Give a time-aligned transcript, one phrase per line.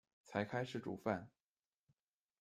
[0.25, 1.29] 才开始煮饭